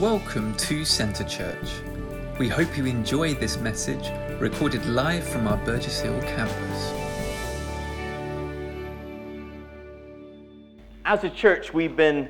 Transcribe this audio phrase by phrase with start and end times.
[0.00, 1.72] Welcome to Centre Church.
[2.38, 6.92] We hope you enjoy this message recorded live from our Burgess Hill campus.
[11.04, 12.28] As a church, we've been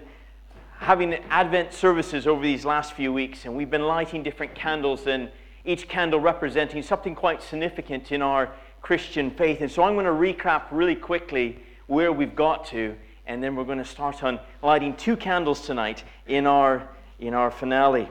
[0.78, 5.30] having Advent services over these last few weeks, and we've been lighting different candles, and
[5.66, 8.50] each candle representing something quite significant in our
[8.80, 9.60] Christian faith.
[9.60, 12.96] And so I'm going to recap really quickly where we've got to,
[13.26, 17.50] and then we're going to start on lighting two candles tonight in our, in our
[17.50, 18.08] finale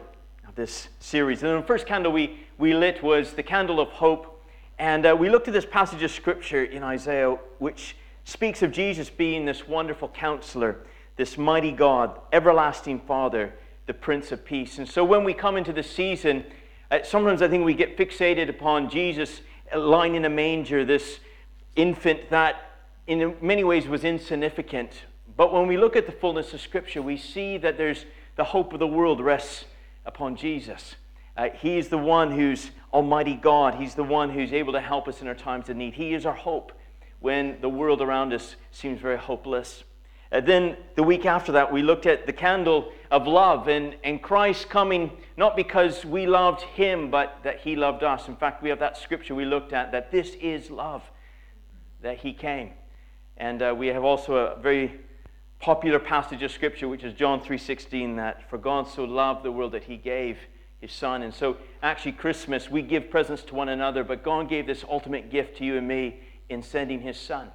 [0.47, 1.41] of this series.
[1.41, 4.45] And the first candle we, we lit was the candle of hope.
[4.79, 9.09] And uh, we looked at this passage of scripture in Isaiah, which speaks of Jesus
[9.09, 10.79] being this wonderful counselor,
[11.15, 13.53] this mighty God, everlasting Father,
[13.85, 14.77] the Prince of Peace.
[14.77, 16.43] And so when we come into the season,
[16.91, 19.41] uh, sometimes I think we get fixated upon Jesus
[19.75, 21.19] lying in a manger, this
[21.75, 24.91] infant that in many ways was insignificant.
[25.37, 28.05] But when we look at the fullness of Scripture, we see that there's
[28.37, 29.65] the hope of the world rests
[30.05, 30.95] upon Jesus.
[31.35, 33.75] Uh, he is the one who's Almighty God.
[33.75, 35.95] He's the one who's able to help us in our times of need.
[35.95, 36.71] He is our hope
[37.19, 39.83] when the world around us seems very hopeless.
[40.31, 44.21] Uh, then the week after that, we looked at the candle of love and, and
[44.21, 48.27] Christ coming not because we loved him, but that he loved us.
[48.27, 51.03] In fact, we have that scripture we looked at that this is love,
[52.01, 52.71] that he came.
[53.37, 54.99] And uh, we have also a very
[55.59, 59.71] popular passage of scripture, which is John 3.16, that for God so loved the world
[59.71, 60.37] that he gave
[60.79, 61.23] his son.
[61.23, 65.31] And so actually Christmas, we give presents to one another, but God gave this ultimate
[65.31, 66.19] gift to you and me
[66.49, 67.49] in sending his son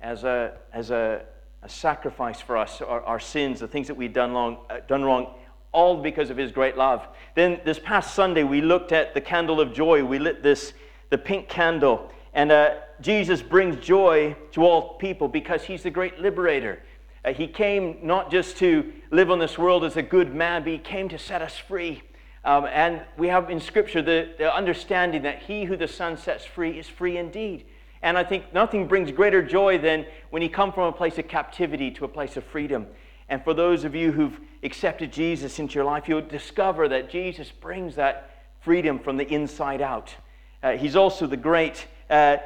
[0.00, 1.22] as a, as a,
[1.62, 5.04] a sacrifice for us, our, our, sins, the things that we've done, long, uh, done
[5.04, 5.34] wrong,
[5.72, 7.06] all because of his great love.
[7.34, 10.04] Then this past Sunday, we looked at the candle of joy.
[10.04, 10.72] We lit this,
[11.10, 12.10] the pink candle.
[12.32, 16.82] And uh, Jesus brings joy to all people because he's the great liberator.
[17.28, 20.72] Uh, he came not just to live on this world as a good man, but
[20.72, 22.00] he came to set us free.
[22.42, 26.46] Um, and we have in Scripture the, the understanding that he who the Son sets
[26.46, 27.66] free is free indeed.
[28.00, 31.28] And I think nothing brings greater joy than when you come from a place of
[31.28, 32.86] captivity to a place of freedom.
[33.28, 37.50] And for those of you who've accepted Jesus into your life, you'll discover that Jesus
[37.50, 40.14] brings that freedom from the inside out.
[40.62, 42.38] Uh, he's also the great uh,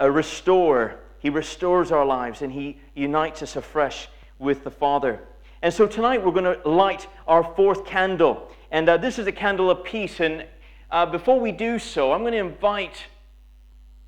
[0.00, 1.00] restorer.
[1.18, 4.06] He restores our lives and he unites us afresh
[4.38, 5.20] with the Father.
[5.62, 8.48] And so tonight we're going to light our fourth candle.
[8.70, 10.20] And uh, this is a candle of peace.
[10.20, 10.46] And
[10.90, 13.06] uh, before we do so, I'm going to invite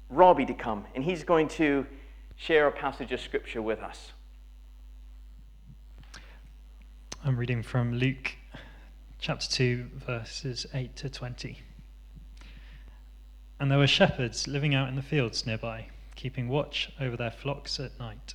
[0.08, 1.86] Robbie to come, and he's going to
[2.36, 4.12] share a passage of scripture with us.
[7.24, 8.32] I'm reading from Luke
[9.20, 11.58] chapter 2, verses 8 to 20.
[13.60, 17.78] And there were shepherds living out in the fields nearby, keeping watch over their flocks
[17.78, 18.34] at night.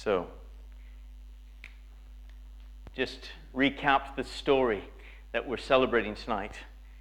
[0.00, 0.28] So,
[2.94, 4.84] just recap the story
[5.32, 6.52] that we're celebrating tonight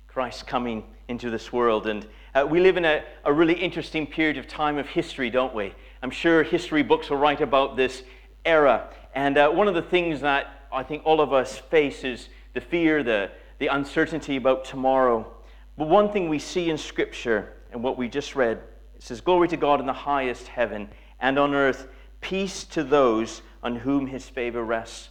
[0.08, 1.86] Christ coming into this world.
[1.86, 5.54] And uh, we live in a, a really interesting period of time of history, don't
[5.54, 5.76] we?
[6.02, 8.02] I'm sure history books will write about this
[8.44, 8.90] era.
[9.14, 12.62] And uh, one of the things that I think all of us face is the
[12.62, 13.30] fear, the,
[13.60, 15.32] the uncertainty about tomorrow.
[15.78, 18.58] But one thing we see in Scripture and what we just read
[18.96, 20.90] it says, Glory to God in the highest heaven,
[21.20, 21.88] and on earth,
[22.28, 25.10] peace to those on whom his favor rests.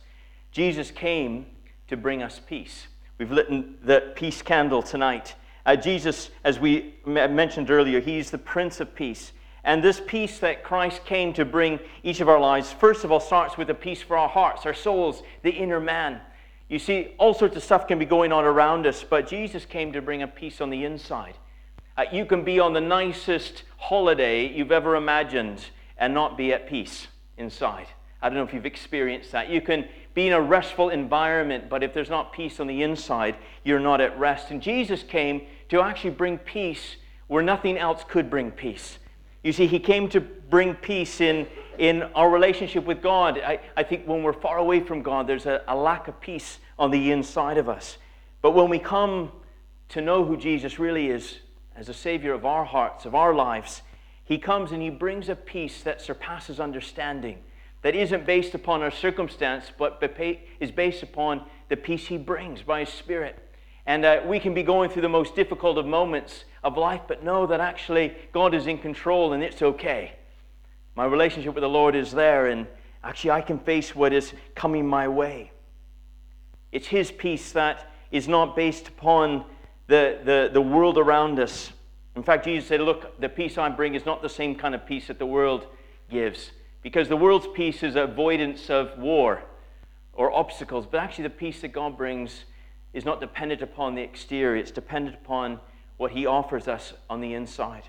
[0.52, 1.46] Jesus came
[1.88, 2.88] to bring us peace.
[3.16, 3.48] We've lit
[3.86, 5.34] the peace candle tonight.
[5.64, 9.32] Uh, Jesus, as we mentioned earlier, he's the Prince of Peace.
[9.64, 13.20] And this peace that Christ came to bring each of our lives, first of all,
[13.20, 16.20] starts with a peace for our hearts, our souls, the inner man.
[16.68, 19.90] You see, all sorts of stuff can be going on around us, but Jesus came
[19.94, 21.34] to bring a peace on the inside.
[21.96, 25.64] Uh, you can be on the nicest holiday you've ever imagined
[25.98, 27.06] and not be at peace
[27.36, 27.86] inside.
[28.20, 29.50] I don't know if you've experienced that.
[29.50, 33.36] You can be in a restful environment, but if there's not peace on the inside,
[33.64, 34.50] you're not at rest.
[34.50, 36.96] And Jesus came to actually bring peace
[37.26, 38.98] where nothing else could bring peace.
[39.42, 41.46] You see, he came to bring peace in,
[41.78, 43.38] in our relationship with God.
[43.38, 46.58] I, I think when we're far away from God, there's a, a lack of peace
[46.78, 47.98] on the inside of us.
[48.42, 49.32] But when we come
[49.90, 51.38] to know who Jesus really is
[51.76, 53.82] as a Savior of our hearts, of our lives,
[54.26, 57.38] He comes and He brings a peace that surpasses understanding,
[57.82, 60.02] that isn't based upon our circumstance, but
[60.60, 63.38] is based upon the peace He brings by His Spirit.
[63.86, 67.22] And uh, we can be going through the most difficult of moments of life, but
[67.22, 70.12] know that actually God is in control and it's okay.
[70.96, 72.66] My relationship with the Lord is there, and
[73.04, 75.52] actually I can face what is coming my way.
[76.72, 79.44] It's His peace that is not based upon
[79.86, 81.70] the, the, the world around us.
[82.16, 84.86] In fact, Jesus said, Look, the peace I bring is not the same kind of
[84.86, 85.66] peace that the world
[86.10, 86.50] gives.
[86.82, 89.42] Because the world's peace is avoidance of war
[90.14, 92.44] or obstacles, but actually the peace that God brings
[92.94, 95.60] is not dependent upon the exterior, it's dependent upon
[95.98, 97.82] what He offers us on the inside.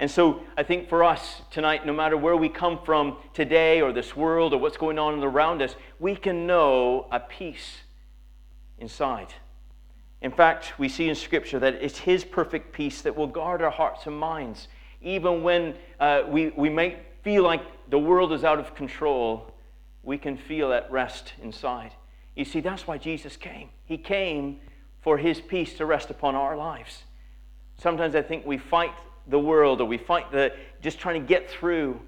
[0.00, 3.92] And so I think for us tonight, no matter where we come from today or
[3.92, 7.82] this world or what's going on around us, we can know a peace
[8.78, 9.34] inside.
[10.22, 13.70] In fact, we see in Scripture that it's His perfect peace that will guard our
[13.70, 14.68] hearts and minds.
[15.00, 19.54] Even when uh, we, we might feel like the world is out of control,
[20.02, 21.92] we can feel at rest inside.
[22.36, 23.70] You see, that's why Jesus came.
[23.84, 24.60] He came
[25.00, 27.04] for his peace to rest upon our lives.
[27.76, 28.92] Sometimes I think we fight
[29.26, 30.52] the world or we fight the
[30.82, 32.00] just trying to get through,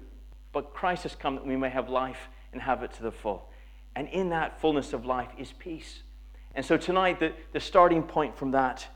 [0.51, 3.49] but Christ has come that we may have life and have it to the full.
[3.95, 6.01] And in that fullness of life is peace.
[6.55, 8.87] And so tonight, the, the starting point from that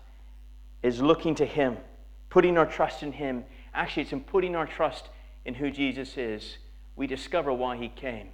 [0.83, 1.77] is looking to Him,
[2.29, 3.43] putting our trust in Him.
[3.73, 5.09] Actually, it's in putting our trust
[5.45, 6.57] in who Jesus is,
[6.95, 8.29] we discover why He came.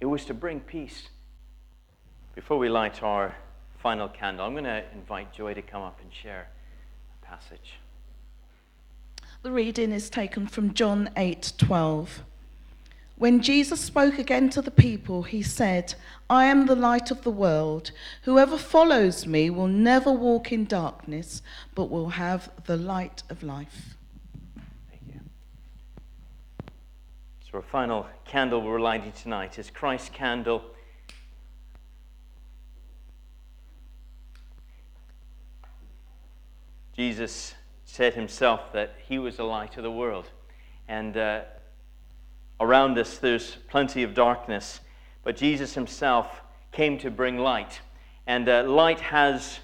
[0.00, 1.08] It was to bring peace.
[2.34, 3.34] Before we light our
[3.82, 6.48] final candle, I'm going to invite Joy to come up and share
[7.20, 7.74] a passage.
[9.42, 12.20] The reading is taken from John 8:12.
[13.18, 15.94] When Jesus spoke again to the people, he said,
[16.30, 17.90] I am the light of the world.
[18.22, 21.42] Whoever follows me will never walk in darkness,
[21.74, 23.96] but will have the light of life.
[24.88, 25.20] Thank you.
[27.50, 30.62] So, our final candle we're lighting tonight is Christ's candle
[36.98, 37.54] Jesus
[37.84, 40.30] said himself that he was the light of the world.
[40.88, 41.42] And uh,
[42.60, 44.80] around us, there's plenty of darkness.
[45.24, 47.80] But Jesus himself came to bring light.
[48.26, 49.60] And uh, light has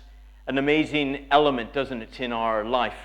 [0.47, 2.97] an amazing element, doesn't it, in our life?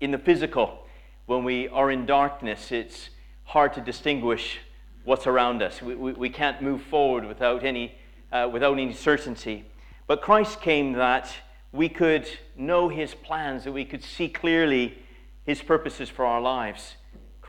[0.00, 0.86] In the physical,
[1.26, 3.10] when we are in darkness, it's
[3.44, 4.58] hard to distinguish
[5.04, 5.82] what's around us.
[5.82, 7.94] We, we, we can't move forward without any,
[8.32, 9.64] uh, without any certainty.
[10.06, 11.32] But Christ came that
[11.72, 14.98] we could know his plans, that we could see clearly
[15.44, 16.96] his purposes for our lives.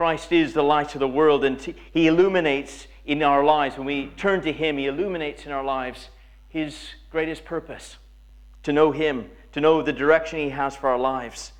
[0.02, 1.62] Christ is the light of the world, and
[1.94, 3.78] he illuminates in our lives.
[3.78, 6.10] When we turn to him, he illuminates in our lives
[6.50, 6.76] his
[7.12, 7.98] greatest purpose
[8.64, 11.52] to know him, to know the direction he has for our lives.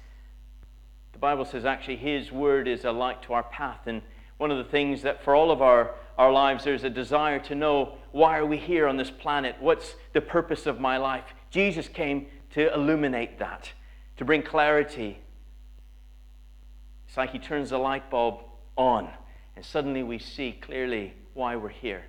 [1.12, 3.82] The Bible says actually his word is a light to our path.
[3.86, 4.02] And
[4.40, 7.54] one of the things that for all of our, our lives, there's a desire to
[7.54, 9.56] know why are we here on this planet?
[9.60, 11.26] What's the purpose of my life?
[11.52, 13.72] Jesus came to illuminate that,
[14.18, 15.20] to bring clarity.
[17.12, 18.40] It's like he turns the light bulb
[18.78, 19.10] on,
[19.58, 22.04] and suddenly we see clearly why we're here.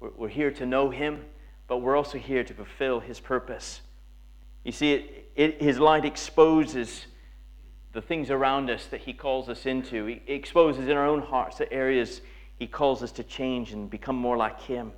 [0.00, 1.24] We're, we're here to know him,
[1.68, 3.80] but we're also here to fulfill his purpose.
[4.64, 7.06] You see, it, it, his light exposes
[7.92, 10.06] the things around us that he calls us into.
[10.06, 12.20] He exposes in our own hearts the areas
[12.56, 14.90] he calls us to change and become more like him.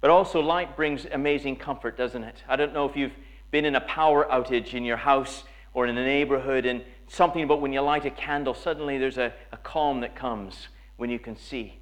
[0.00, 2.42] But also, light brings amazing comfort, doesn't it?
[2.48, 3.14] I don't know if you've
[3.52, 7.60] been in a power outage in your house or in a neighborhood and something about
[7.60, 11.36] when you light a candle, suddenly there's a, a calm that comes when you can
[11.36, 11.78] see.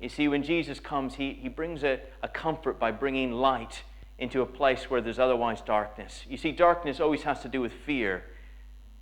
[0.00, 3.82] You see, when Jesus comes, he, he brings a, a comfort by bringing light
[4.18, 6.24] into a place where there's otherwise darkness.
[6.28, 8.24] You see, darkness always has to do with fear,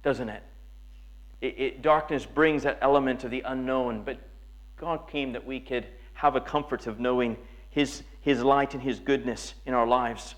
[0.02, 0.42] doesn't it?
[1.40, 1.82] It, it?
[1.82, 4.18] Darkness brings that element of the unknown, but
[4.76, 7.36] God came that we could have a comfort of knowing
[7.70, 10.34] His, His light and His goodness in our lives.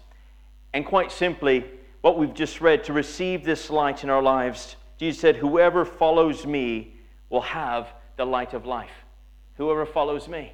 [0.73, 1.64] And quite simply,
[2.00, 6.44] what we've just read, to receive this light in our lives, Jesus said, Whoever follows
[6.44, 6.96] me
[7.30, 9.04] will have the light of life.
[9.56, 10.52] Whoever follows me.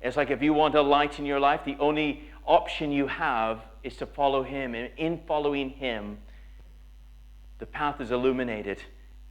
[0.00, 3.62] It's like if you want a light in your life, the only option you have
[3.82, 4.74] is to follow Him.
[4.74, 6.18] And in following Him,
[7.58, 8.82] the path is illuminated.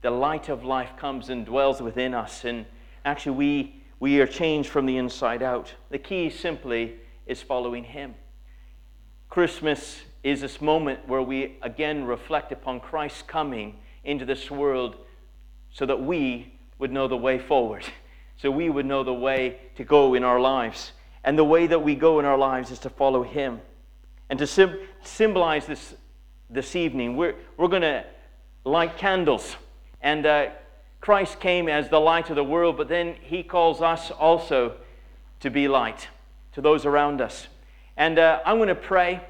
[0.01, 2.43] The light of life comes and dwells within us.
[2.43, 2.65] And
[3.05, 5.73] actually, we, we are changed from the inside out.
[5.89, 6.95] The key simply
[7.25, 8.15] is following Him.
[9.29, 14.95] Christmas is this moment where we again reflect upon Christ's coming into this world
[15.69, 17.85] so that we would know the way forward,
[18.37, 20.93] so we would know the way to go in our lives.
[21.23, 23.61] And the way that we go in our lives is to follow Him.
[24.29, 25.93] And to sim- symbolize this
[26.49, 28.05] this evening, we're, we're going to
[28.63, 29.55] light candles.
[30.01, 30.49] And uh,
[31.01, 34.75] Christ came as the light of the world, but then He calls us also
[35.41, 36.07] to be light
[36.53, 37.47] to those around us.
[37.97, 39.21] And uh, I'm going to pray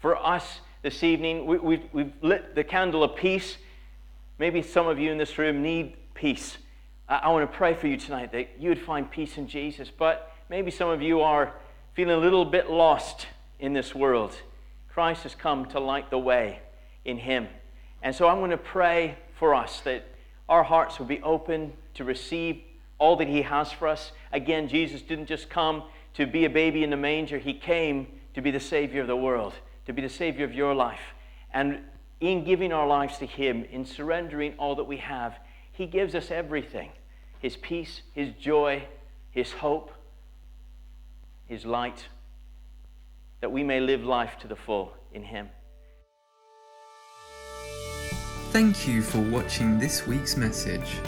[0.00, 1.46] for us this evening.
[1.46, 3.56] We, we, we've lit the candle of peace.
[4.38, 6.58] Maybe some of you in this room need peace.
[7.08, 9.90] I, I want to pray for you tonight that you would find peace in Jesus.
[9.96, 11.54] But maybe some of you are
[11.94, 13.26] feeling a little bit lost
[13.58, 14.36] in this world.
[14.88, 16.60] Christ has come to light the way
[17.04, 17.48] in Him.
[18.02, 20.06] And so I'm going to pray for us that
[20.48, 22.60] our hearts will be open to receive
[22.98, 24.12] all that He has for us.
[24.32, 28.40] Again, Jesus didn't just come to be a baby in the manger, He came to
[28.40, 29.54] be the Savior of the world,
[29.86, 31.00] to be the Savior of your life.
[31.52, 31.80] And
[32.20, 35.38] in giving our lives to Him, in surrendering all that we have,
[35.72, 36.90] He gives us everything
[37.40, 38.84] His peace, His joy,
[39.30, 39.92] His hope,
[41.46, 42.06] His light,
[43.40, 45.48] that we may live life to the full in Him.
[48.50, 50.98] Thank you for watching this week's message.